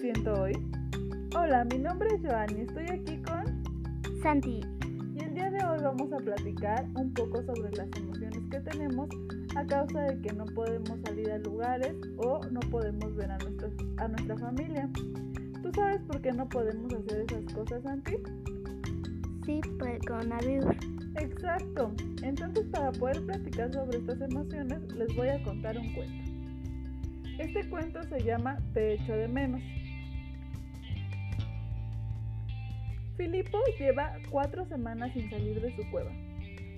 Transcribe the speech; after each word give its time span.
siento 0.00 0.32
hoy? 0.42 0.52
Hola, 1.34 1.64
mi 1.64 1.78
nombre 1.78 2.08
es 2.14 2.20
Joanny, 2.22 2.60
estoy 2.60 2.84
aquí 2.84 3.20
con 3.22 3.62
Santi. 4.22 4.60
Y 5.16 5.24
el 5.24 5.34
día 5.34 5.50
de 5.50 5.64
hoy 5.64 5.82
vamos 5.82 6.12
a 6.12 6.18
platicar 6.18 6.86
un 6.94 7.12
poco 7.14 7.42
sobre 7.42 7.72
las 7.72 7.88
emociones 7.96 8.40
que 8.48 8.60
tenemos 8.60 9.08
a 9.56 9.66
causa 9.66 10.00
de 10.02 10.20
que 10.20 10.32
no 10.34 10.44
podemos 10.46 11.00
salir 11.04 11.30
a 11.32 11.38
lugares 11.38 11.96
o 12.18 12.40
no 12.50 12.60
podemos 12.70 13.14
ver 13.16 13.30
a, 13.30 13.38
nuestra, 13.38 13.70
a 13.96 14.08
nuestra 14.08 14.38
familia. 14.38 14.88
¿Tú 15.62 15.72
sabes 15.74 16.00
por 16.02 16.20
qué 16.20 16.30
no 16.32 16.48
podemos 16.48 16.94
hacer 16.94 17.24
esas 17.28 17.52
cosas, 17.52 17.82
Santi? 17.82 18.12
Sí, 19.46 19.60
por 19.78 19.88
el 19.88 20.00
coronavirus. 20.06 20.76
Exacto. 21.16 21.92
Entonces, 22.22 22.66
para 22.70 22.92
poder 22.92 23.20
platicar 23.26 23.72
sobre 23.72 23.98
estas 23.98 24.20
emociones, 24.20 24.80
les 24.94 25.16
voy 25.16 25.28
a 25.28 25.42
contar 25.42 25.76
un 25.76 25.92
cuento. 25.92 26.28
Este 27.38 27.68
cuento 27.68 28.02
se 28.04 28.20
llama 28.22 28.58
Te 28.74 28.94
echo 28.94 29.12
de 29.12 29.26
menos. 29.26 29.62
Filipo 33.18 33.58
lleva 33.78 34.14
cuatro 34.30 34.64
semanas 34.68 35.12
sin 35.12 35.28
salir 35.28 35.60
de 35.60 35.74
su 35.76 35.82
cueva. 35.90 36.12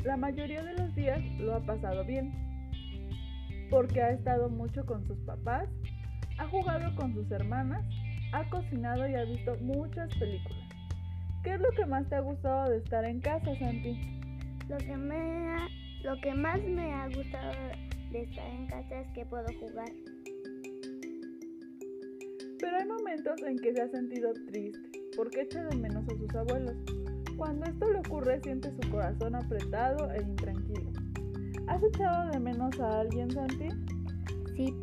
La 0.04 0.16
mayoría 0.16 0.64
de 0.64 0.72
los 0.72 0.94
días 0.96 1.20
lo 1.38 1.54
ha 1.54 1.60
pasado 1.60 2.02
bien, 2.04 2.32
porque 3.70 4.00
ha 4.02 4.10
estado 4.10 4.48
mucho 4.48 4.84
con 4.86 5.06
sus 5.06 5.18
papás, 5.20 5.68
ha 6.38 6.48
jugado 6.48 6.92
con 6.96 7.12
sus 7.12 7.30
hermanas, 7.30 7.84
ha 8.32 8.48
cocinado 8.48 9.06
y 9.06 9.14
ha 9.14 9.24
visto 9.24 9.54
muchas 9.60 10.08
películas. 10.18 10.66
¿Qué 11.44 11.54
es 11.54 11.60
lo 11.60 11.70
que 11.76 11.84
más 11.84 12.08
te 12.08 12.14
ha 12.16 12.20
gustado 12.20 12.70
de 12.70 12.78
estar 12.78 13.04
en 13.04 13.20
casa, 13.20 13.54
Santi? 13.58 14.00
Lo 14.68 14.78
que, 14.78 14.96
me 14.96 15.16
ha- 15.16 15.68
lo 16.04 16.18
que 16.22 16.32
más 16.34 16.60
me 16.62 16.92
ha 16.92 17.06
gustado 17.08 17.52
de 18.12 18.22
estar 18.22 18.46
en 18.50 18.66
casa 18.66 19.00
es 19.00 19.08
que 19.12 19.26
puedo 19.26 19.46
jugar. 19.60 19.88
Pero 22.60 22.76
hay 22.76 22.86
momentos 22.86 23.42
en 23.46 23.58
que 23.58 23.72
se 23.74 23.82
ha 23.82 23.88
sentido 23.88 24.32
triste, 24.48 24.89
porque 25.16 25.42
echa 25.42 25.62
de 25.64 25.76
menos 25.76 26.04
a 26.08 26.16
sus 26.16 26.34
abuelos. 26.34 26.74
Cuando 27.36 27.66
esto 27.66 27.90
le 27.90 27.98
ocurre, 28.00 28.40
siente 28.42 28.72
su 28.80 28.90
corazón 28.90 29.34
apretado 29.34 30.10
e 30.12 30.22
intranquilo. 30.22 30.90
¿Has 31.66 31.82
echado 31.82 32.30
de 32.30 32.40
menos 32.40 32.78
a 32.80 33.00
alguien, 33.00 33.30
Santi? 33.30 33.68
Sí, 34.56 34.74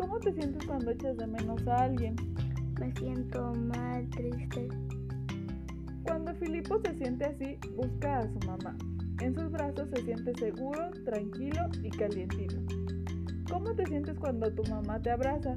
¿Cómo 0.00 0.18
te 0.18 0.32
sientes 0.32 0.66
cuando 0.66 0.90
echas 0.92 1.16
de 1.18 1.26
menos 1.26 1.66
a 1.68 1.84
alguien? 1.84 2.16
me 2.80 2.90
siento 2.94 3.52
mal, 3.54 4.08
triste. 4.08 4.68
Cuando 6.04 6.34
Filipo 6.36 6.80
se 6.80 6.94
siente 6.94 7.26
así, 7.26 7.58
busca 7.76 8.20
a 8.20 8.22
su 8.22 8.38
mamá. 8.46 8.74
En 9.20 9.34
sus 9.34 9.50
brazos 9.50 9.90
se 9.94 10.02
siente 10.02 10.32
seguro, 10.38 10.90
tranquilo 11.04 11.68
y 11.82 11.90
calientito. 11.90 12.56
¿Cómo 13.50 13.74
te 13.74 13.84
sientes 13.86 14.18
cuando 14.18 14.50
tu 14.54 14.64
mamá 14.70 14.98
te 15.02 15.10
abraza? 15.10 15.56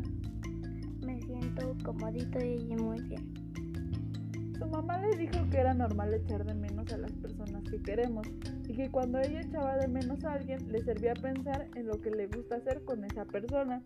Me 1.06 1.22
siento 1.22 1.78
comodito 1.86 2.40
y 2.44 2.76
muy 2.76 3.02
bien. 3.04 3.43
Su 4.58 4.68
mamá 4.68 5.00
le 5.00 5.18
dijo 5.18 5.50
que 5.50 5.58
era 5.58 5.73
normal 5.73 6.14
echar 6.14 6.46
de 6.46 6.54
menos 6.54 6.92
a 6.94 6.98
las 6.98 7.12
personas 7.14 7.64
que 7.70 7.82
queremos 7.82 8.28
y 8.68 8.73
que 8.76 8.90
cuando 8.90 9.20
ella 9.20 9.42
echaba 9.42 9.78
de 9.78 9.88
menos 9.88 10.23
a 10.23 10.34
alguien 10.34 10.72
le 10.72 10.84
servía 10.84 11.14
pensar 11.14 11.68
en 11.76 11.88
lo 11.88 12.00
que 12.00 12.12
le 12.12 12.28
gusta 12.28 12.58
hacer 12.58 12.84
con 12.86 13.04
esa 13.04 13.26
persona. 13.26 13.81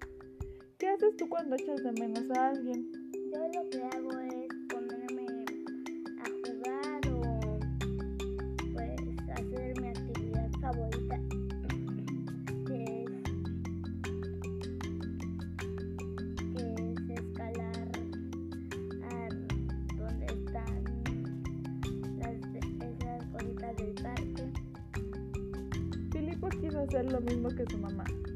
¿Qué 0.78 0.88
haces 0.90 1.16
tú 1.18 1.28
cuando 1.30 1.56
echas 1.56 1.84
de 1.84 1.92
menos 1.94 2.30
a 2.38 2.50
alguien? 2.50 2.92
Yo 3.34 3.40
lo 3.40 3.70
que 3.70 3.84
hago 3.84 4.20
es 4.20 4.27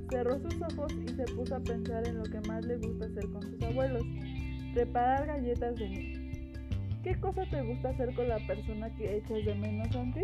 Cerró 0.09 0.39
sus 0.39 0.61
ojos 0.61 0.93
y 0.93 1.07
se 1.09 1.23
puso 1.35 1.55
a 1.55 1.59
pensar 1.59 2.07
en 2.07 2.17
lo 2.17 2.23
que 2.23 2.41
más 2.47 2.65
le 2.65 2.77
gusta 2.77 3.05
hacer 3.05 3.29
con 3.29 3.41
sus 3.41 3.61
abuelos. 3.63 4.03
Preparar 4.73 5.27
galletas 5.27 5.75
de 5.75 5.89
miel. 5.89 6.21
¿Qué 7.03 7.19
cosa 7.19 7.43
te 7.49 7.61
gusta 7.61 7.89
hacer 7.89 8.13
con 8.13 8.27
la 8.27 8.37
persona 8.45 8.93
que 8.95 9.17
echas 9.17 9.45
de 9.45 9.55
menos, 9.55 9.87
Santi? 9.91 10.21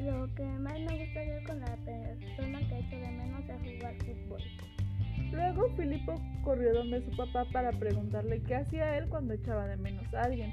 Lo 0.00 0.34
que 0.34 0.44
más 0.44 0.78
me 0.80 1.04
gusta 1.04 1.20
hacer 1.20 1.44
con 1.46 1.60
la 1.60 1.76
persona 1.76 2.58
que 2.68 2.78
echo 2.78 2.96
de 2.96 3.10
menos 3.12 3.42
es 3.48 3.76
jugar 3.76 3.94
fútbol. 3.98 4.42
Luego 5.32 5.68
Filipo 5.76 6.14
corrió 6.44 6.74
donde 6.74 7.02
su 7.02 7.16
papá 7.16 7.46
para 7.52 7.70
preguntarle 7.72 8.42
qué 8.42 8.56
hacía 8.56 8.98
él 8.98 9.08
cuando 9.08 9.32
echaba 9.32 9.66
de 9.66 9.76
menos 9.76 10.12
a 10.12 10.22
alguien. 10.22 10.52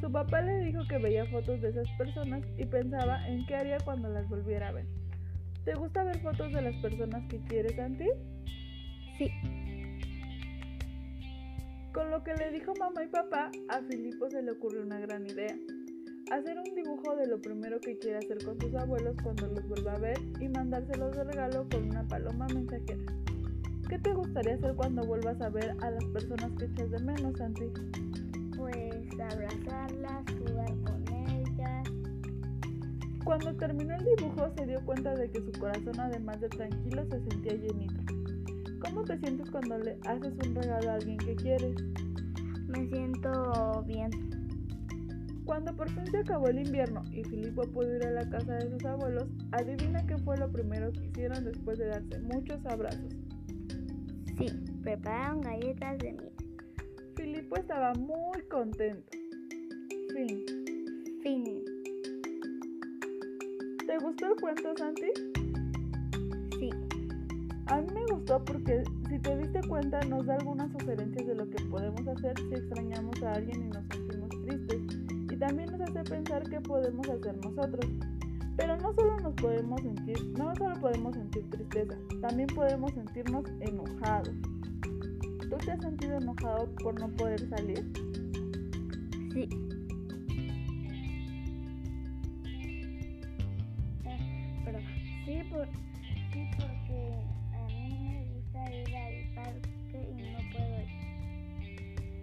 Su 0.00 0.10
papá 0.10 0.42
le 0.42 0.64
dijo 0.64 0.80
que 0.88 0.98
veía 0.98 1.24
fotos 1.26 1.60
de 1.60 1.70
esas 1.70 1.88
personas 1.96 2.42
y 2.58 2.66
pensaba 2.66 3.26
en 3.28 3.46
qué 3.46 3.54
haría 3.54 3.78
cuando 3.78 4.08
las 4.08 4.28
volviera 4.28 4.68
a 4.68 4.72
ver. 4.72 4.86
¿Te 5.64 5.74
gusta 5.74 6.04
ver 6.04 6.20
fotos 6.20 6.52
de 6.52 6.62
las 6.62 6.74
personas 6.76 7.28
que 7.28 7.38
quieres, 7.48 7.76
Santi? 7.76 8.08
Sí, 9.18 9.30
Con 11.92 12.10
lo 12.10 12.22
que 12.24 12.34
le 12.34 12.50
dijo 12.50 12.72
mamá 12.78 13.04
y 13.04 13.08
papá, 13.08 13.50
a 13.68 13.82
Filipo 13.82 14.30
se 14.30 14.42
le 14.42 14.52
ocurrió 14.52 14.82
una 14.82 14.98
gran 15.00 15.26
idea. 15.26 15.54
Hacer 16.30 16.58
un 16.58 16.74
dibujo 16.74 17.16
de 17.16 17.26
lo 17.26 17.40
primero 17.40 17.80
que 17.80 17.98
quiere 17.98 18.18
hacer 18.18 18.42
con 18.44 18.58
sus 18.60 18.74
abuelos 18.74 19.16
cuando 19.22 19.48
los 19.48 19.68
vuelva 19.68 19.94
a 19.94 19.98
ver 19.98 20.18
y 20.40 20.48
mandárselos 20.48 21.16
de 21.16 21.24
regalo 21.24 21.66
con 21.68 21.88
una 21.90 22.06
paloma 22.06 22.46
mensajera. 22.54 23.04
¿Qué 23.88 23.98
te 23.98 24.14
gustaría 24.14 24.54
hacer 24.54 24.74
cuando 24.76 25.04
vuelvas 25.04 25.40
a 25.40 25.48
ver 25.50 25.74
a 25.80 25.90
las 25.90 26.04
personas 26.04 26.52
que 26.56 26.66
echas 26.66 26.90
de 26.90 27.00
menos, 27.00 27.36
Santi? 27.36 27.64
pues 28.60 29.20
abrazarlas, 29.20 30.24
jugar. 30.38 30.79
Cuando 33.30 33.54
terminó 33.54 33.94
el 33.94 34.04
dibujo 34.04 34.50
se 34.58 34.66
dio 34.66 34.84
cuenta 34.84 35.14
de 35.14 35.30
que 35.30 35.40
su 35.40 35.52
corazón 35.52 36.00
además 36.00 36.40
de 36.40 36.48
tranquilo 36.48 37.04
se 37.04 37.20
sentía 37.30 37.52
llenito. 37.52 38.02
¿Cómo 38.80 39.04
te 39.04 39.16
sientes 39.18 39.48
cuando 39.52 39.78
le 39.78 40.00
haces 40.04 40.34
un 40.44 40.52
regalo 40.52 40.90
a 40.90 40.94
alguien 40.94 41.16
que 41.16 41.36
quieres? 41.36 41.76
Me 42.66 42.88
siento 42.88 43.84
bien. 43.86 44.10
Cuando 45.44 45.72
por 45.76 45.88
fin 45.90 46.10
se 46.10 46.18
acabó 46.18 46.48
el 46.48 46.58
invierno 46.58 47.04
y 47.12 47.22
Filipo 47.22 47.62
pudo 47.70 47.94
ir 47.94 48.04
a 48.04 48.10
la 48.10 48.28
casa 48.28 48.54
de 48.54 48.68
sus 48.68 48.84
abuelos, 48.84 49.28
adivina 49.52 50.04
qué 50.06 50.18
fue 50.18 50.36
lo 50.36 50.50
primero 50.50 50.90
que 50.90 51.06
hicieron 51.06 51.44
después 51.44 51.78
de 51.78 51.86
darse 51.86 52.18
muchos 52.22 52.66
abrazos. 52.66 53.14
Sí, 54.38 54.48
prepararon 54.82 55.42
galletas 55.42 55.98
de 55.98 56.14
miel. 56.14 56.32
Filipo 57.14 57.54
estaba 57.58 57.94
muy 57.94 58.42
contento. 58.50 59.08
Fin. 60.16 60.44
Fin. 61.22 61.59
¿Te 64.20 64.28
gustó 64.28 64.34
el 64.34 64.54
cuento, 64.54 64.76
Santi? 64.76 65.06
Sí, 66.58 66.70
A 67.68 67.80
mí 67.80 67.86
me 67.94 68.04
gustó 68.12 68.44
porque 68.44 68.84
si 69.08 69.18
te 69.18 69.38
diste 69.38 69.62
cuenta 69.66 69.98
nos 70.02 70.26
da 70.26 70.34
algunas 70.34 70.70
sugerencias 70.72 71.26
de 71.26 71.34
lo 71.34 71.48
que 71.48 71.64
podemos 71.64 72.06
hacer 72.06 72.34
si 72.38 72.54
extrañamos 72.54 73.22
a 73.22 73.32
alguien 73.32 73.62
y 73.62 73.68
nos 73.68 73.86
sentimos 73.86 74.28
tristes. 74.28 74.82
Y 75.32 75.36
también 75.36 75.70
nos 75.72 75.80
hace 75.80 76.04
pensar 76.04 76.42
qué 76.50 76.60
podemos 76.60 77.08
hacer 77.08 77.34
nosotros. 77.42 77.90
Pero 78.58 78.76
no 78.76 78.92
solo 78.92 79.20
nos 79.20 79.34
podemos 79.36 79.80
sentir, 79.80 80.38
no 80.38 80.54
solo 80.54 80.78
podemos 80.78 81.14
sentir 81.14 81.48
tristeza, 81.48 81.96
también 82.20 82.48
podemos 82.48 82.92
sentirnos 82.92 83.44
enojados. 83.60 84.34
¿Tú 85.48 85.56
te 85.64 85.72
has 85.72 85.80
sentido 85.80 86.18
enojado 86.18 86.68
por 86.82 87.00
no 87.00 87.08
poder 87.16 87.48
salir? 87.48 87.90
sí. 89.32 89.48
Por, 95.60 95.68
sí, 96.32 96.50
porque 96.56 97.22
a 97.54 97.66
mí 97.66 97.98
me 98.00 98.24
gusta 98.34 98.74
ir 98.74 98.96
al 98.96 99.34
parque 99.34 100.08
y 100.10 100.22
no 100.32 100.38
puedo 100.52 100.80
ir. 100.80 100.88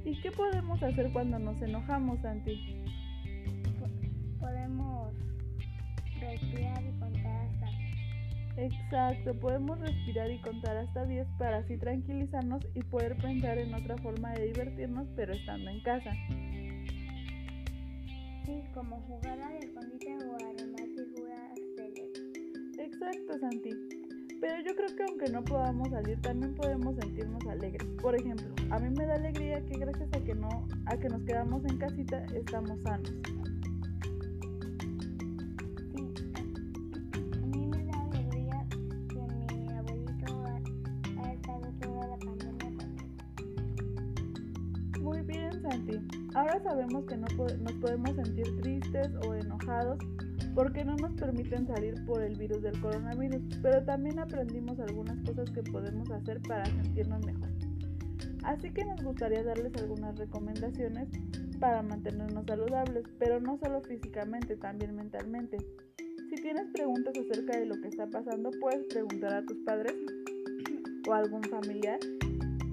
¿Y 0.05 0.21
qué 0.21 0.31
podemos 0.31 0.81
hacer 0.81 1.11
cuando 1.11 1.37
nos 1.39 1.61
enojamos, 1.61 2.19
Santi? 2.21 2.83
Po- 3.79 4.39
Podemos 4.39 5.13
respirar 6.19 6.83
y 6.83 6.99
contar 6.99 7.45
hasta 7.45 7.67
Exacto, 8.59 9.35
podemos 9.35 9.79
respirar 9.79 10.31
y 10.31 10.39
contar 10.39 10.77
hasta 10.77 11.05
10 11.05 11.27
para 11.37 11.57
así 11.57 11.77
tranquilizarnos 11.77 12.63
y 12.73 12.81
poder 12.81 13.15
pensar 13.17 13.59
en 13.59 13.71
otra 13.75 13.95
forma 13.97 14.31
de 14.33 14.47
divertirnos, 14.47 15.07
pero 15.15 15.33
estando 15.33 15.69
en 15.69 15.79
casa. 15.81 16.11
Sí, 18.45 18.63
como 18.73 18.95
jugar 19.01 19.39
al 19.41 19.57
escondite 19.57 20.15
o 20.25 20.35
armar 20.37 20.87
figuras. 20.95 21.26
Exacto, 22.87 23.37
Santi. 23.39 23.71
Pero 24.39 24.63
yo 24.65 24.73
creo 24.73 24.95
que 24.95 25.03
aunque 25.03 25.29
no 25.29 25.43
podamos 25.43 25.89
salir, 25.89 26.21
también 26.21 26.55
podemos 26.55 26.95
sentirnos 26.95 27.45
alegres. 27.47 27.85
Por 28.01 28.15
ejemplo, 28.15 28.47
a 28.69 28.79
mí 28.79 28.89
me 28.97 29.05
da 29.05 29.15
alegría 29.15 29.65
que 29.65 29.77
gracias 29.77 30.07
a 30.13 30.23
que 30.23 30.33
no, 30.33 30.65
a 30.85 30.95
que 30.95 31.09
nos 31.09 31.21
quedamos 31.23 31.65
en 31.65 31.77
casita, 31.77 32.23
estamos 32.33 32.79
sanos. 32.83 33.11
Sí, 35.93 36.13
a 37.33 37.45
mí 37.47 37.67
me 37.67 37.85
da 37.87 37.99
alegría 38.03 38.65
que 39.09 39.19
mi 39.53 39.69
abuelito 39.73 40.45
ha, 40.45 41.33
estado 41.33 41.67
toda 41.81 42.07
la 42.07 42.17
pandemia 42.19 42.71
conmigo. 45.01 45.23
bien, 45.23 45.61
Santi. 45.61 45.99
Ahora 46.35 46.63
sabemos 46.63 47.03
que 47.03 47.17
no 47.17 47.27
nos 47.59 47.73
podemos 47.73 48.15
sentir 48.15 48.61
tristes 48.61 49.09
o 49.27 49.33
enojados 49.33 49.99
porque 50.57 50.83
no 50.83 50.95
nos 50.95 51.13
permiten 51.13 51.67
salir 51.67 52.03
por 52.07 52.23
el 52.23 52.33
virus 52.35 52.63
del 52.63 52.81
coronavirus, 52.81 53.43
pero 53.61 53.83
también 53.83 54.17
aprendimos 54.17 54.79
algunas 54.79 55.15
cosas 55.19 55.51
que 55.51 55.61
podemos 55.61 56.09
hacer 56.09 56.41
para 56.47 56.65
sentirnos 56.65 57.23
mejor. 57.23 57.49
Así 58.43 58.71
que 58.71 58.83
nos 58.83 59.03
gustaría 59.03 59.43
darles 59.43 59.71
algunas 59.75 60.17
recomendaciones 60.17 61.09
para 61.59 61.83
mantenernos 61.83 62.43
saludables, 62.47 63.03
pero 63.19 63.39
no 63.39 63.59
solo 63.59 63.81
físicamente, 63.81 64.55
también 64.55 64.95
mentalmente. 64.95 65.57
Si 66.27 66.41
tienes 66.41 66.65
preguntas 66.73 67.13
acerca 67.15 67.59
de 67.59 67.67
lo 67.67 67.79
que 67.79 67.89
está 67.89 68.07
pasando, 68.07 68.49
puedes 68.59 68.83
preguntar 68.85 69.35
a 69.35 69.45
tus 69.45 69.57
padres 69.57 69.93
o 71.07 71.13
a 71.13 71.19
algún 71.19 71.43
familiar. 71.43 71.99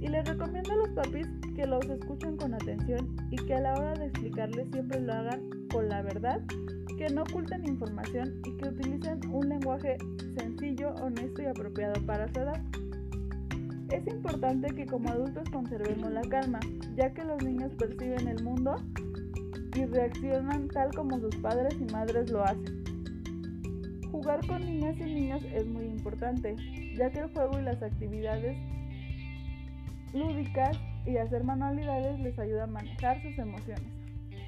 Y 0.00 0.08
les 0.08 0.26
recomiendo 0.26 0.72
a 0.72 0.76
los 0.76 0.88
papis 0.88 1.26
que 1.54 1.66
los 1.66 1.84
escuchen 1.84 2.38
con 2.38 2.54
atención 2.54 3.14
y 3.30 3.36
que 3.36 3.52
a 3.52 3.60
la 3.60 3.74
hora 3.74 3.92
de 3.92 4.06
explicarles 4.06 4.68
siempre 4.72 5.00
lo 5.00 5.12
hagan 5.12 5.53
con 5.74 5.88
la 5.88 6.02
verdad, 6.02 6.40
que 6.96 7.08
no 7.10 7.22
oculten 7.22 7.66
información 7.66 8.40
y 8.46 8.56
que 8.56 8.68
utilicen 8.68 9.18
un 9.28 9.48
lenguaje 9.48 9.96
sencillo, 10.38 10.94
honesto 11.02 11.42
y 11.42 11.46
apropiado 11.46 12.00
para 12.06 12.32
su 12.32 12.38
edad. 12.38 12.62
Es 13.90 14.06
importante 14.06 14.72
que 14.72 14.86
como 14.86 15.08
adultos 15.08 15.50
conservemos 15.50 16.12
la 16.12 16.22
calma, 16.22 16.60
ya 16.94 17.12
que 17.12 17.24
los 17.24 17.42
niños 17.42 17.72
perciben 17.76 18.28
el 18.28 18.44
mundo 18.44 18.76
y 19.74 19.84
reaccionan 19.86 20.68
tal 20.68 20.94
como 20.94 21.18
sus 21.18 21.34
padres 21.38 21.74
y 21.80 21.92
madres 21.92 22.30
lo 22.30 22.44
hacen. 22.44 22.84
Jugar 24.12 24.46
con 24.46 24.64
niñas 24.64 24.96
y 24.98 25.12
niños 25.12 25.42
es 25.52 25.66
muy 25.66 25.86
importante, 25.86 26.54
ya 26.96 27.10
que 27.10 27.18
el 27.18 27.34
juego 27.34 27.58
y 27.58 27.62
las 27.64 27.82
actividades 27.82 28.56
lúdicas 30.12 30.78
y 31.04 31.16
hacer 31.16 31.42
manualidades 31.42 32.20
les 32.20 32.38
ayuda 32.38 32.62
a 32.62 32.68
manejar 32.68 33.20
sus 33.22 33.36
emociones. 33.38 33.93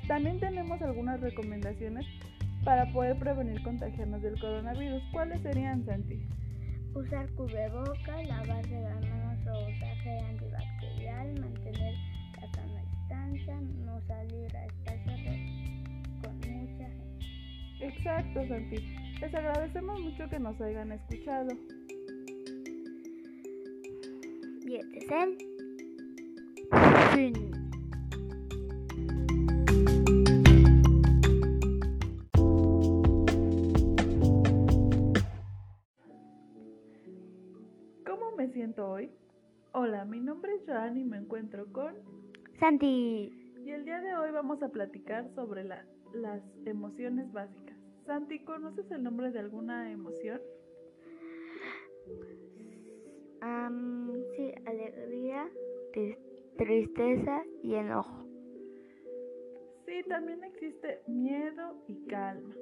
También 0.07 0.39
tenemos 0.39 0.81
algunas 0.83 1.21
recomendaciones 1.21 2.07
para 2.65 2.91
poder 2.93 3.19
prevenir 3.19 3.63
contagiarnos 3.63 4.23
del 4.23 4.39
coronavirus. 4.41 5.03
¿Cuáles 5.13 5.43
serían, 5.43 5.85
Santi? 5.85 6.21
Usar 6.95 7.29
cubrebocas, 7.35 8.27
lavarse 8.27 8.81
las 8.81 9.01
manos 9.03 9.47
o 9.47 9.69
usar 9.69 9.97
gel 9.99 10.25
antibacterial, 10.25 11.41
mantener 11.41 11.95
la 12.41 12.53
sana 12.53 12.83
distancia, 12.83 13.61
no 13.85 14.01
salir 14.07 14.57
a 14.57 14.67
estar 14.67 14.97
con 16.23 16.37
mucha 16.37 16.89
gente. 16.89 17.85
Exacto, 17.85 18.49
Santi. 18.49 18.77
Les 19.21 19.35
agradecemos 19.35 20.01
mucho 20.01 20.29
que 20.29 20.39
nos 20.39 20.61
hayan 20.61 20.93
escuchado. 20.93 21.49
Y 24.67 24.77
este 24.77 24.99
es 24.99 25.11
el 26.73 27.33
fin. 27.33 27.66
Hola, 39.87 40.05
mi 40.05 40.19
nombre 40.19 40.53
es 40.53 40.63
Joan 40.67 40.99
y 40.99 41.05
me 41.05 41.17
encuentro 41.17 41.65
con 41.73 41.95
Santi. 42.59 43.55
Y 43.65 43.71
el 43.71 43.85
día 43.85 44.01
de 44.01 44.17
hoy 44.17 44.33
vamos 44.33 44.61
a 44.65 44.69
platicar 44.69 45.33
sobre 45.37 45.63
las 45.63 46.43
emociones 46.65 47.33
básicas. 47.33 47.77
Santi, 48.05 48.41
¿conoces 48.41 48.91
el 48.91 49.05
nombre 49.05 49.31
de 49.31 49.39
alguna 49.39 49.93
emoción? 49.93 50.41
sí, 54.35 54.53
alegría, 54.67 55.49
tristeza 56.59 57.45
y 57.63 57.75
enojo. 57.75 58.27
Sí, 59.87 60.03
también 60.09 60.43
existe 60.43 61.01
miedo 61.07 61.77
y 61.87 62.05
calma. 62.07 62.57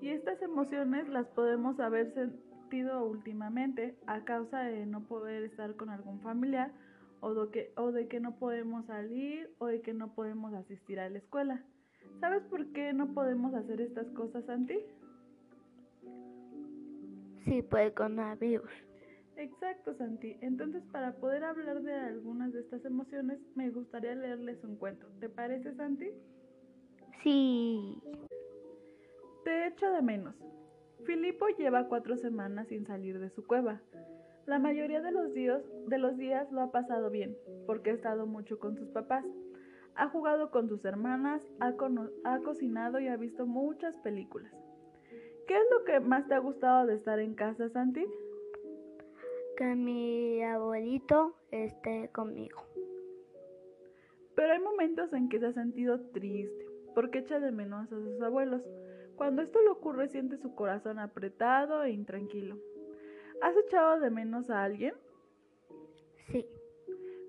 Y 0.00 0.10
estas 0.10 0.40
emociones 0.42 1.08
las 1.08 1.26
podemos 1.30 1.80
últimamente 2.80 3.94
a 4.06 4.24
causa 4.24 4.60
de 4.60 4.86
no 4.86 5.02
poder 5.02 5.44
estar 5.44 5.76
con 5.76 5.90
algún 5.90 6.20
familiar 6.20 6.72
o 7.20 7.34
de, 7.34 7.50
que, 7.50 7.72
o 7.76 7.92
de 7.92 8.08
que 8.08 8.18
no 8.18 8.36
podemos 8.36 8.86
salir 8.86 9.50
o 9.58 9.66
de 9.66 9.82
que 9.82 9.92
no 9.92 10.14
podemos 10.14 10.54
asistir 10.54 10.98
a 10.98 11.10
la 11.10 11.18
escuela. 11.18 11.62
¿Sabes 12.20 12.42
por 12.44 12.72
qué 12.72 12.92
no 12.92 13.12
podemos 13.12 13.54
hacer 13.54 13.80
estas 13.80 14.06
cosas, 14.08 14.44
Santi? 14.46 14.78
Sí, 17.44 17.62
pues 17.62 17.92
con 17.92 18.18
virus. 18.40 18.70
Exacto, 19.36 19.94
Santi. 19.96 20.36
Entonces, 20.40 20.82
para 20.92 21.12
poder 21.16 21.44
hablar 21.44 21.82
de 21.82 21.94
algunas 21.94 22.52
de 22.52 22.60
estas 22.60 22.84
emociones, 22.84 23.38
me 23.54 23.70
gustaría 23.70 24.14
leerles 24.14 24.62
un 24.64 24.76
cuento. 24.76 25.06
¿Te 25.20 25.28
parece, 25.28 25.74
Santi? 25.74 26.10
Sí. 27.22 28.00
Te 29.44 29.66
echo 29.66 29.90
de 29.90 30.02
menos. 30.02 30.34
Lleva 31.62 31.86
cuatro 31.86 32.16
semanas 32.16 32.66
sin 32.66 32.86
salir 32.86 33.20
de 33.20 33.30
su 33.30 33.46
cueva. 33.46 33.80
La 34.46 34.58
mayoría 34.58 35.00
de 35.00 35.12
los, 35.12 35.32
días, 35.32 35.62
de 35.86 35.96
los 35.96 36.16
días 36.16 36.50
lo 36.50 36.60
ha 36.60 36.72
pasado 36.72 37.08
bien, 37.08 37.36
porque 37.66 37.90
ha 37.90 37.92
estado 37.92 38.26
mucho 38.26 38.58
con 38.58 38.76
sus 38.76 38.88
papás. 38.88 39.24
Ha 39.94 40.08
jugado 40.08 40.50
con 40.50 40.68
sus 40.68 40.84
hermanas, 40.84 41.40
ha, 41.60 41.72
ha 42.24 42.38
cocinado 42.40 42.98
y 42.98 43.06
ha 43.06 43.16
visto 43.16 43.46
muchas 43.46 43.96
películas. 43.98 44.52
¿Qué 45.46 45.54
es 45.54 45.62
lo 45.70 45.84
que 45.84 46.00
más 46.00 46.26
te 46.26 46.34
ha 46.34 46.40
gustado 46.40 46.84
de 46.88 46.96
estar 46.96 47.20
en 47.20 47.36
casa, 47.36 47.68
Santi? 47.68 48.06
Que 49.56 49.76
mi 49.76 50.42
abuelito 50.42 51.36
esté 51.52 52.10
conmigo. 52.12 52.60
Pero 54.34 54.52
hay 54.52 54.58
momentos 54.58 55.12
en 55.12 55.28
que 55.28 55.38
se 55.38 55.46
ha 55.46 55.52
sentido 55.52 56.00
triste, 56.10 56.66
porque 56.96 57.20
echa 57.20 57.38
de 57.38 57.52
menos 57.52 57.84
a 57.84 58.00
sus 58.00 58.20
abuelos. 58.20 58.68
Cuando 59.16 59.42
esto 59.42 59.60
le 59.62 59.70
ocurre 59.70 60.08
siente 60.08 60.36
su 60.38 60.54
corazón 60.54 60.98
apretado 60.98 61.82
e 61.82 61.90
intranquilo. 61.90 62.58
¿Has 63.40 63.56
echado 63.56 64.00
de 64.00 64.10
menos 64.10 64.50
a 64.50 64.62
alguien? 64.62 64.94
Sí. 66.30 66.46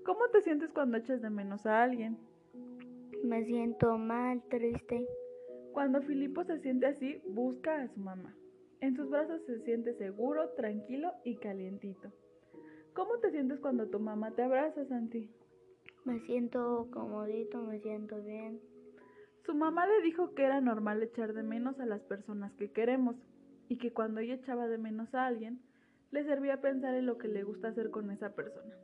¿Cómo 0.04 0.28
te 0.28 0.42
sientes 0.42 0.70
cuando 0.70 0.96
echas 0.96 1.22
de 1.22 1.30
menos 1.30 1.66
a 1.66 1.82
alguien? 1.82 2.18
Me 3.22 3.44
siento 3.44 3.96
mal, 3.96 4.42
triste. 4.48 5.06
Cuando 5.72 6.02
Filipo 6.02 6.44
se 6.44 6.58
siente 6.58 6.86
así, 6.86 7.20
busca 7.26 7.82
a 7.82 7.88
su 7.88 8.00
mamá. 8.00 8.36
En 8.80 8.94
sus 8.94 9.08
brazos 9.08 9.40
se 9.46 9.60
siente 9.60 9.94
seguro, 9.94 10.50
tranquilo 10.50 11.10
y 11.24 11.36
calientito. 11.36 12.12
¿Cómo 12.92 13.18
te 13.18 13.30
sientes 13.30 13.58
cuando 13.60 13.88
tu 13.88 13.98
mamá 13.98 14.30
te 14.32 14.42
abraza, 14.42 14.84
Santi? 14.84 15.30
Me 16.04 16.20
siento 16.20 16.88
comodito, 16.92 17.62
me 17.62 17.80
siento 17.80 18.22
bien. 18.22 18.60
Su 19.44 19.54
mamá 19.54 19.86
le 19.86 20.00
dijo 20.02 20.34
que 20.34 20.44
era 20.44 20.60
normal 20.62 21.02
echar 21.02 21.34
de 21.34 21.42
menos 21.42 21.78
a 21.78 21.84
las 21.84 22.00
personas 22.02 22.54
que 22.54 22.72
queremos 22.72 23.16
y 23.68 23.76
que 23.76 23.92
cuando 23.92 24.20
ella 24.20 24.34
echaba 24.34 24.68
de 24.68 24.78
menos 24.78 25.14
a 25.14 25.26
alguien, 25.26 25.60
le 26.12 26.24
servía 26.24 26.62
pensar 26.62 26.94
en 26.94 27.06
lo 27.06 27.18
que 27.18 27.28
le 27.28 27.42
gusta 27.42 27.68
hacer 27.68 27.90
con 27.90 28.10
esa 28.10 28.34
persona. 28.34 28.74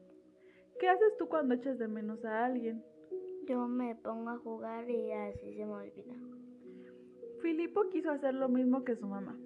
¿Qué 0.78 0.88
haces 0.88 1.16
tú 1.18 1.28
cuando 1.28 1.54
echas 1.54 1.78
de 1.78 1.88
menos 1.88 2.24
a 2.24 2.44
alguien? 2.44 2.84
Yo 3.46 3.68
me 3.68 3.94
pongo 3.94 4.30
a 4.30 4.38
jugar 4.38 4.88
y 4.90 5.12
así 5.12 5.54
se 5.54 5.64
me 5.64 5.72
olvida. 5.72 6.14
Filipo 7.40 7.88
quiso 7.88 8.10
hacer 8.10 8.34
lo 8.34 8.48
mismo 8.48 8.84
que 8.84 8.96
su 8.96 9.06
mamá. 9.06 9.38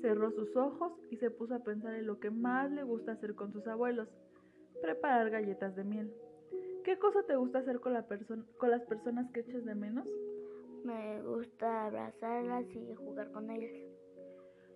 Cerró 0.00 0.30
sus 0.30 0.56
ojos 0.56 0.92
y 1.10 1.16
se 1.16 1.30
puso 1.30 1.56
a 1.56 1.62
pensar 1.62 1.94
en 1.94 2.06
lo 2.06 2.20
que 2.20 2.30
más 2.30 2.70
le 2.70 2.84
gusta 2.84 3.12
hacer 3.12 3.34
con 3.34 3.52
sus 3.52 3.66
abuelos, 3.66 4.08
preparar 4.80 5.28
galletas 5.28 5.76
de 5.76 5.84
miel. 5.84 6.10
¿Qué 6.84 6.98
cosa 6.98 7.22
te 7.24 7.36
gusta 7.36 7.58
hacer 7.58 7.80
con, 7.80 7.92
la 7.92 8.06
con 8.56 8.70
las 8.70 8.82
personas 8.84 9.30
que 9.32 9.40
echas 9.40 9.64
de 9.64 9.74
menos? 9.74 10.06
Me 10.84 11.22
gusta 11.22 11.86
abrazarlas 11.86 12.64
y 12.74 12.94
jugar 12.94 13.30
con 13.32 13.50
ellas. 13.50 13.70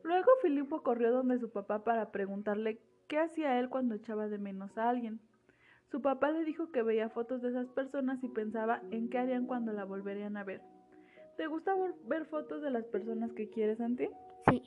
Luego 0.03 0.31
Filipo 0.43 0.83
corrió 0.83 1.13
donde 1.13 1.39
su 1.39 1.51
papá 1.51 1.85
para 1.85 2.11
preguntarle 2.11 2.81
qué 3.09 3.19
hacía 3.19 3.59
él 3.61 3.69
cuando 3.69 3.95
echaba 3.95 4.29
de 4.29 4.39
menos 4.39 4.77
a 4.77 4.89
alguien. 4.89 5.21
Su 5.91 6.01
papá 6.01 6.31
le 6.31 6.45
dijo 6.45 6.73
que 6.73 6.83
veía 6.83 7.11
fotos 7.11 7.43
de 7.43 7.51
esas 7.51 7.69
personas 7.69 8.23
y 8.25 8.29
pensaba 8.29 8.83
en 8.91 9.11
qué 9.11 9.19
harían 9.19 9.47
cuando 9.47 9.73
la 9.73 9.85
volverían 9.85 10.37
a 10.37 10.45
ver. 10.45 10.63
¿Te 11.37 11.47
gusta 11.47 11.75
ver 12.05 12.25
fotos 12.27 12.63
de 12.63 12.71
las 12.71 12.85
personas 12.87 13.33
que 13.33 13.51
quieres, 13.51 13.79
Santi? 13.79 14.09
Sí. 14.49 14.63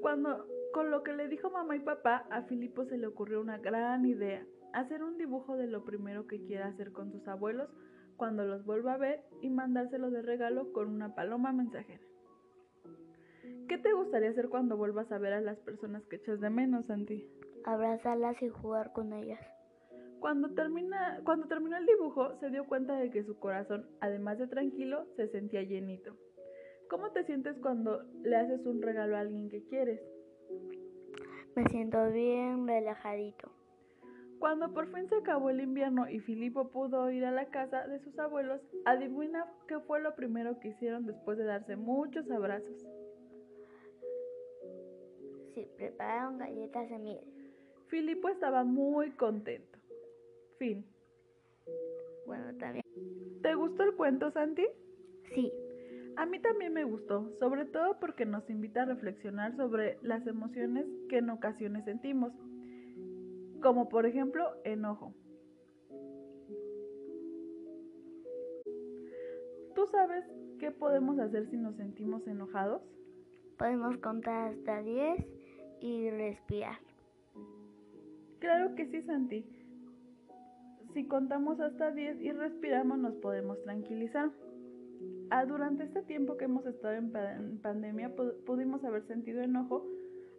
Cuando, 0.00 0.46
con 0.72 0.90
lo 0.90 1.02
que 1.02 1.12
le 1.12 1.28
dijo 1.28 1.50
mamá 1.50 1.76
y 1.76 1.80
papá, 1.80 2.26
a 2.30 2.42
Filipo 2.42 2.84
se 2.84 2.98
le 2.98 3.06
ocurrió 3.06 3.40
una 3.40 3.58
gran 3.58 4.06
idea, 4.06 4.44
hacer 4.72 5.02
un 5.02 5.18
dibujo 5.18 5.56
de 5.56 5.66
lo 5.66 5.84
primero 5.84 6.26
que 6.26 6.42
quiere 6.42 6.64
hacer 6.64 6.92
con 6.92 7.12
sus 7.12 7.26
abuelos 7.28 7.68
cuando 8.16 8.44
los 8.44 8.64
vuelva 8.64 8.94
a 8.94 8.98
ver 8.98 9.22
y 9.40 9.50
mandárselo 9.50 10.10
de 10.10 10.22
regalo 10.22 10.72
con 10.72 10.88
una 10.88 11.14
paloma 11.14 11.52
mensajera. 11.52 12.02
¿Qué 13.68 13.78
te 13.78 13.92
gustaría 13.92 14.30
hacer 14.30 14.48
cuando 14.48 14.76
vuelvas 14.76 15.10
a 15.12 15.18
ver 15.18 15.32
a 15.32 15.40
las 15.40 15.58
personas 15.58 16.04
que 16.06 16.16
echas 16.16 16.40
de 16.40 16.50
menos, 16.50 16.86
Santi? 16.86 17.28
Abrazarlas 17.64 18.40
y 18.42 18.48
jugar 18.48 18.92
con 18.92 19.12
ellas. 19.12 19.40
Cuando, 20.20 20.50
termina, 20.50 21.20
cuando 21.24 21.46
terminó 21.46 21.76
el 21.76 21.86
dibujo, 21.86 22.38
se 22.38 22.50
dio 22.50 22.66
cuenta 22.66 22.96
de 22.96 23.10
que 23.10 23.24
su 23.24 23.38
corazón, 23.38 23.86
además 24.00 24.38
de 24.38 24.46
tranquilo, 24.46 25.06
se 25.16 25.28
sentía 25.28 25.62
llenito. 25.62 26.16
¿Cómo 26.88 27.10
te 27.10 27.24
sientes 27.24 27.56
cuando 27.58 28.04
le 28.22 28.36
haces 28.36 28.64
un 28.66 28.80
regalo 28.80 29.16
a 29.16 29.20
alguien 29.20 29.48
que 29.48 29.64
quieres? 29.64 30.00
Me 31.56 31.64
siento 31.68 32.10
bien 32.10 32.66
relajadito. 32.66 33.55
Cuando 34.38 34.72
por 34.72 34.92
fin 34.92 35.08
se 35.08 35.16
acabó 35.16 35.50
el 35.50 35.60
invierno 35.60 36.08
y 36.08 36.20
Filipo 36.20 36.68
pudo 36.68 37.10
ir 37.10 37.24
a 37.24 37.30
la 37.30 37.46
casa 37.46 37.86
de 37.86 38.00
sus 38.00 38.18
abuelos, 38.18 38.60
adivina 38.84 39.46
qué 39.66 39.80
fue 39.80 40.00
lo 40.00 40.14
primero 40.14 40.58
que 40.60 40.68
hicieron 40.68 41.06
después 41.06 41.38
de 41.38 41.44
darse 41.44 41.76
muchos 41.76 42.30
abrazos. 42.30 42.86
Sí, 45.54 45.66
prepararon 45.76 46.38
galletas 46.38 46.90
de 46.90 46.98
miel. 46.98 47.24
Filipo 47.88 48.28
estaba 48.28 48.62
muy 48.64 49.10
contento. 49.12 49.78
Fin. 50.58 50.84
Bueno, 52.26 52.54
también. 52.58 52.84
¿Te 53.42 53.54
gustó 53.54 53.84
el 53.84 53.94
cuento, 53.94 54.30
Santi? 54.32 54.66
Sí. 55.34 55.52
A 56.16 56.26
mí 56.26 56.40
también 56.40 56.72
me 56.72 56.84
gustó, 56.84 57.30
sobre 57.38 57.66
todo 57.66 57.98
porque 58.00 58.24
nos 58.24 58.48
invita 58.48 58.82
a 58.82 58.86
reflexionar 58.86 59.54
sobre 59.56 59.98
las 60.02 60.26
emociones 60.26 60.86
que 61.08 61.18
en 61.18 61.30
ocasiones 61.30 61.84
sentimos, 61.84 62.32
como 63.66 63.88
por 63.88 64.06
ejemplo 64.06 64.44
enojo. 64.62 65.12
¿Tú 69.74 69.88
sabes 69.88 70.24
qué 70.60 70.70
podemos 70.70 71.18
hacer 71.18 71.50
si 71.50 71.56
nos 71.56 71.74
sentimos 71.74 72.24
enojados? 72.28 72.80
Podemos 73.58 73.96
contar 73.96 74.52
hasta 74.52 74.82
10 74.84 75.26
y 75.80 76.10
respirar. 76.10 76.78
Claro 78.38 78.76
que 78.76 78.86
sí, 78.86 79.02
Santi. 79.02 79.44
Si 80.94 81.08
contamos 81.08 81.58
hasta 81.58 81.90
10 81.90 82.20
y 82.20 82.30
respiramos 82.30 83.00
nos 83.00 83.16
podemos 83.16 83.60
tranquilizar. 83.64 84.30
Ah, 85.30 85.44
durante 85.44 85.82
este 85.82 86.02
tiempo 86.02 86.36
que 86.36 86.44
hemos 86.44 86.64
estado 86.66 86.94
en, 86.94 87.58
pandemia 87.58 88.14
pudimos 88.14 88.84
haber 88.84 89.04
sentido 89.08 89.42
enojo 89.42 89.84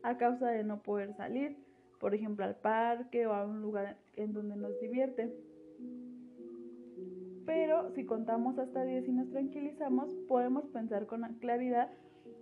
a 0.01 0.17
causa 0.17 0.47
de 0.47 0.63
no 0.63 0.81
poder 0.81 1.13
salir, 1.17 1.66
por 1.99 2.13
ejemplo 2.13 2.45
al 2.45 2.55
parque 2.55 3.27
o 3.27 3.33
a 3.33 3.45
un 3.45 3.61
lugar 3.61 3.97
en 4.15 4.33
donde 4.33 4.55
nos 4.55 4.79
divierte. 4.79 5.33
Pero 7.45 7.91
si 7.95 8.05
contamos 8.05 8.59
hasta 8.59 8.83
10 8.83 9.07
y 9.07 9.11
nos 9.13 9.29
tranquilizamos, 9.29 10.09
podemos 10.27 10.65
pensar 10.65 11.07
con 11.07 11.21
claridad 11.39 11.89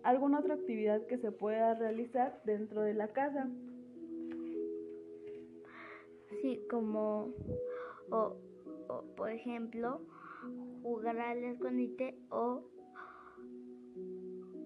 alguna 0.03 0.39
otra 0.39 0.55
actividad 0.55 1.05
que 1.07 1.17
se 1.17 1.31
pueda 1.31 1.73
realizar 1.75 2.41
dentro 2.45 2.81
de 2.81 2.93
la 2.93 3.07
casa. 3.09 3.47
Sí, 6.41 6.59
como, 6.69 7.33
o, 8.11 8.35
por 9.15 9.31
ejemplo, 9.31 10.01
jugar 10.83 11.19
al 11.19 11.43
escondite 11.43 12.19
o 12.29 12.63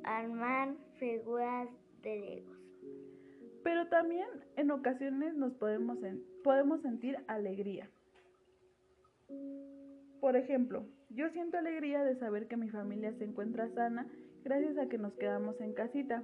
armar 0.03 0.75
figuras 0.97 1.69
de 2.01 2.15
legos. 2.19 2.58
Pero 3.63 3.87
también 3.87 4.27
en 4.55 4.71
ocasiones 4.71 5.35
nos 5.35 5.53
podemos, 5.53 5.97
podemos 6.43 6.81
sentir 6.81 7.17
alegría. 7.27 7.89
Por 10.19 10.35
ejemplo, 10.35 10.85
yo 11.09 11.29
siento 11.29 11.57
alegría 11.57 12.03
de 12.03 12.17
saber 12.17 12.47
que 12.47 12.57
mi 12.57 12.69
familia 12.69 13.13
se 13.13 13.25
encuentra 13.25 13.69
sana 13.69 14.07
gracias 14.43 14.77
a 14.77 14.87
que 14.87 14.97
nos 14.97 15.13
quedamos 15.13 15.59
en 15.61 15.73
casita. 15.73 16.23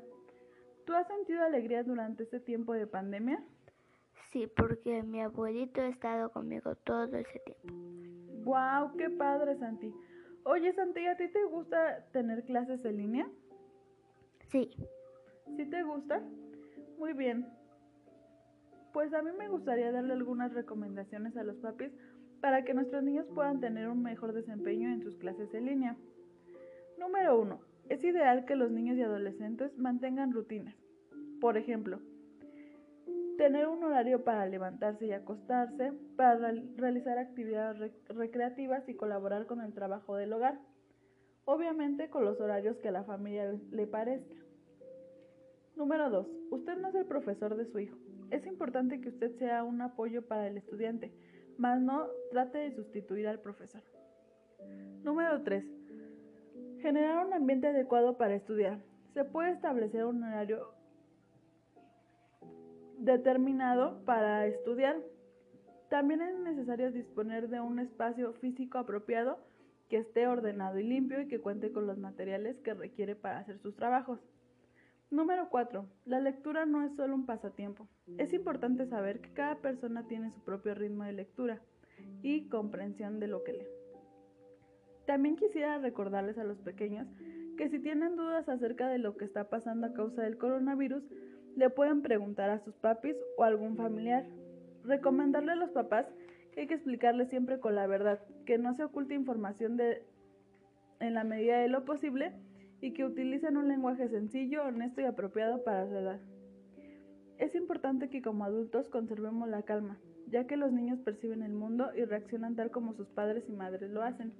¿Tú 0.86 0.94
has 0.94 1.08
sentido 1.08 1.44
alegría 1.44 1.84
durante 1.84 2.24
este 2.24 2.39
tiempo 2.39 2.74
de 2.74 2.88
pandemia? 2.88 3.44
Sí, 4.32 4.48
porque 4.48 5.01
mi 5.04 5.22
abuelito 5.22 5.82
ha 5.82 5.88
estado 5.88 6.32
conmigo 6.32 6.75
todo 6.84 7.15
ese 7.15 7.39
tiempo. 7.39 7.74
¡Wow! 8.44 8.96
¡Qué 8.98 9.10
padre, 9.10 9.58
Santi! 9.58 9.94
Oye, 10.44 10.74
Santi, 10.74 11.06
¿a 11.08 11.18
ti 11.18 11.27
te 11.30 11.44
gusta 11.46 12.06
tener 12.12 12.44
clases 12.44 12.84
en 12.86 12.98
línea? 12.98 13.27
Sí. 14.51 14.70
¿Sí 15.58 15.65
te 15.65 15.84
gusta? 15.84 16.22
Muy 16.97 17.13
bien. 17.13 17.45
Pues 18.93 19.13
a 19.13 19.21
mí 19.21 19.31
me 19.37 19.49
gustaría 19.49 19.91
darle 19.91 20.13
algunas 20.13 20.53
recomendaciones 20.53 21.35
a 21.35 21.43
los 21.43 21.57
papis 21.57 21.91
para 22.41 22.63
que 22.63 22.73
nuestros 22.73 23.03
niños 23.03 23.25
puedan 23.33 23.59
tener 23.59 23.89
un 23.89 24.01
mejor 24.01 24.33
desempeño 24.33 24.89
en 24.89 25.01
sus 25.01 25.17
clases 25.17 25.53
en 25.53 25.65
línea. 25.65 25.97
Número 26.97 27.39
1. 27.39 27.59
Es 27.89 28.03
ideal 28.03 28.45
que 28.45 28.55
los 28.55 28.71
niños 28.71 28.97
y 28.97 29.01
adolescentes 29.01 29.77
mantengan 29.77 30.31
rutinas. 30.31 30.75
Por 31.41 31.57
ejemplo, 31.57 31.99
tener 33.37 33.67
un 33.67 33.83
horario 33.83 34.23
para 34.23 34.45
levantarse 34.45 35.05
y 35.07 35.11
acostarse, 35.11 35.91
para 36.15 36.53
realizar 36.77 37.17
actividades 37.17 37.91
recreativas 38.07 38.87
y 38.87 38.95
colaborar 38.95 39.45
con 39.45 39.61
el 39.61 39.73
trabajo 39.73 40.15
del 40.15 40.33
hogar. 40.33 40.59
Obviamente 41.43 42.09
con 42.09 42.25
los 42.25 42.39
horarios 42.39 42.77
que 42.77 42.87
a 42.87 42.93
la 42.93 43.03
familia 43.03 43.53
le 43.71 43.87
parezca. 43.87 44.44
Número 45.75 46.10
2. 46.10 46.27
Usted 46.51 46.77
no 46.77 46.88
es 46.88 46.96
el 46.96 47.05
profesor 47.05 47.55
de 47.55 47.65
su 47.65 47.79
hijo. 47.79 47.98
Es 48.32 48.46
importante 48.48 49.01
que 49.01 49.10
usted 49.10 49.38
sea 49.38 49.63
un 49.63 49.82
apoyo 49.82 50.25
para 50.25 50.48
el 50.48 50.58
estudiante, 50.58 51.12
mas 51.58 51.82
no 51.82 52.08
trate 52.32 52.60
de 52.60 52.72
sustituir 52.72 53.27
al 53.27 53.41
profesor. 53.41 53.82
Número 55.03 55.44
3. 55.44 55.65
Generar 56.82 57.25
un 57.25 57.34
ambiente 57.34 57.67
adecuado 57.67 58.17
para 58.17 58.36
estudiar. 58.36 58.79
Se 59.13 59.25
puede 59.25 59.51
establecer 59.51 60.05
un 60.05 60.24
horario 60.24 60.74
determinado 62.98 64.03
para 64.05 64.48
estudiar. 64.48 64.96
También 65.89 66.22
es 66.22 66.39
necesario 66.39 66.91
disponer 66.91 67.50
de 67.50 67.60
un 67.60 67.79
espacio 67.79 68.34
físico 68.34 68.77
apropiado 68.77 69.39
que 69.89 69.98
esté 69.98 70.27
ordenado 70.27 70.79
y 70.79 70.84
limpio 70.84 71.22
y 71.22 71.27
que 71.27 71.41
cuente 71.41 71.72
con 71.72 71.86
los 71.86 71.98
materiales 71.98 72.60
que 72.62 72.74
requiere 72.74 73.15
para 73.15 73.39
hacer 73.39 73.60
sus 73.60 73.75
trabajos. 73.75 74.20
Número 75.12 75.50
4. 75.50 75.85
La 76.05 76.19
lectura 76.19 76.65
no 76.65 76.83
es 76.83 76.95
solo 76.95 77.13
un 77.13 77.25
pasatiempo. 77.25 77.88
Es 78.17 78.33
importante 78.33 78.88
saber 78.88 79.21
que 79.21 79.33
cada 79.33 79.55
persona 79.55 80.07
tiene 80.07 80.31
su 80.31 80.41
propio 80.41 80.74
ritmo 80.74 81.03
de 81.03 81.13
lectura 81.13 81.62
y 82.24 82.47
comprensión 82.50 83.19
de 83.19 83.27
lo 83.27 83.43
que 83.43 83.53
lee. 83.53 83.67
También 85.05 85.35
quisiera 85.35 85.77
recordarles 85.77 86.38
a 86.39 86.43
los 86.43 86.57
pequeños 86.57 87.07
que 87.55 87.69
si 87.69 87.79
tienen 87.79 88.15
dudas 88.15 88.50
acerca 88.50 88.89
de 88.89 88.97
lo 88.97 89.15
que 89.15 89.25
está 89.25 89.47
pasando 89.50 89.88
a 89.88 89.93
causa 89.93 90.24
del 90.24 90.38
coronavirus, 90.38 91.03
le 91.55 91.69
pueden 91.69 92.01
preguntar 92.01 92.50
a 92.50 92.63
sus 92.65 92.75
papis 92.75 93.15
o 93.38 93.43
a 93.43 93.47
algún 93.47 93.77
familiar. 93.77 94.25
Recomendarle 94.83 95.51
a 95.51 95.55
los 95.55 95.69
papás 95.69 96.07
que 96.51 96.62
hay 96.62 96.67
que 96.67 96.74
explicarles 96.74 97.29
siempre 97.29 97.59
con 97.59 97.75
la 97.75 97.85
verdad, 97.85 98.19
que 98.45 98.57
no 98.57 98.75
se 98.75 98.83
oculte 98.83 99.13
información 99.13 99.77
de, 99.77 100.03
en 101.00 101.13
la 101.13 101.24
medida 101.24 101.59
de 101.59 101.67
lo 101.67 101.85
posible 101.85 102.33
y 102.86 102.94
que 102.94 103.04
utilicen 103.04 103.58
un 103.58 103.68
lenguaje 103.68 104.08
sencillo, 104.10 104.63
honesto 104.63 105.01
y 105.01 105.06
apropiado 105.06 105.63
para 105.63 105.88
su 105.88 105.96
edad. 105.96 106.20
Es 107.39 107.56
importante 107.56 108.12
que 108.12 108.22
como 108.22 108.46
adultos 108.46 108.89
conservemos 108.89 109.50
la 109.50 109.63
calma, 109.63 109.98
ya 110.27 110.46
que 110.46 110.56
los 110.56 110.72
niños 110.72 111.00
perciben 111.00 111.42
el 111.42 111.54
mundo 111.54 111.89
y 111.96 112.06
reaccionan 112.06 112.56
tal 112.56 112.70
como 112.70 112.94
sus 112.94 113.10
padres 113.10 113.50
y 113.50 113.54
madres 113.54 113.89
lo 113.89 114.04
hacen. 114.04 114.34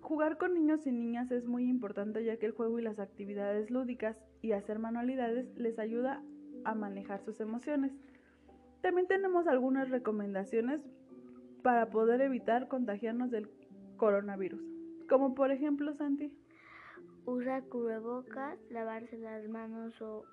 Jugar 0.00 0.38
con 0.38 0.54
niños 0.54 0.86
y 0.86 0.92
niñas 0.92 1.30
es 1.30 1.46
muy 1.46 1.68
importante 1.68 2.24
ya 2.24 2.38
que 2.38 2.46
el 2.46 2.52
juego 2.52 2.78
y 2.78 2.82
las 2.82 2.98
actividades 2.98 3.70
lúdicas 3.70 4.16
y 4.40 4.52
hacer 4.52 4.78
manualidades 4.78 5.54
les 5.58 5.78
ayuda 5.78 6.22
a 6.64 6.74
manejar 6.74 7.20
sus 7.20 7.40
emociones. 7.40 7.92
También 8.80 9.06
tenemos 9.06 9.46
algunas 9.48 9.90
recomendaciones 9.90 10.80
para 11.62 11.90
poder 11.90 12.22
evitar 12.22 12.68
contagiarnos 12.68 13.30
del 13.30 13.50
coronavirus, 13.98 14.62
como 15.10 15.34
por 15.34 15.50
ejemplo, 15.50 15.92
Santi. 15.92 16.32
Usar 17.26 17.64
cubrebocas, 17.64 18.58
lavarse 18.70 19.18
las 19.18 19.48
manos 19.48 20.00
o 20.00 20.24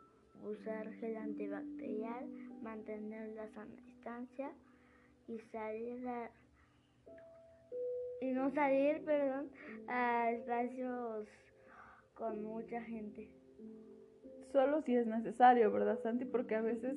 usar 0.44 0.92
gel 0.94 1.18
antibacterial, 1.18 2.30
mantener 2.62 3.30
la 3.36 3.48
sana 3.50 3.76
distancia 3.76 4.52
y 5.28 5.40
salir 5.52 6.08
a 6.08 6.30
y 8.22 8.32
no 8.32 8.50
salir, 8.52 9.04
perdón, 9.04 9.50
a 9.88 10.32
espacios 10.32 11.28
con 12.14 12.42
mucha 12.42 12.82
gente. 12.82 13.30
Solo 14.54 14.82
si 14.84 14.96
es 14.96 15.06
necesario, 15.08 15.72
¿verdad, 15.72 16.00
Santi? 16.04 16.24
Porque 16.24 16.56
a 16.56 16.62
veces, 16.62 16.96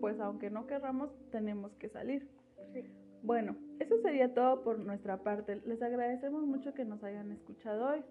pues 0.00 0.20
aunque 0.20 0.48
no 0.50 0.66
querramos, 0.66 1.10
tenemos 1.30 1.72
que 1.76 1.88
salir. 1.88 2.28
Sí. 2.72 2.84
Bueno, 3.22 3.56
eso 3.80 4.00
sería 4.02 4.32
todo 4.32 4.62
por 4.62 4.78
nuestra 4.78 5.16
parte. 5.22 5.60
Les 5.66 5.82
agradecemos 5.82 6.44
mucho 6.44 6.72
que 6.72 6.84
nos 6.84 7.02
hayan 7.02 7.32
escuchado 7.32 7.88
hoy. 7.88 8.04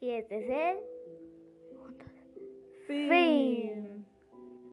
Y 0.00 0.10
este 0.12 0.38
es 0.38 0.50
el 0.50 0.78
fin. 2.86 3.99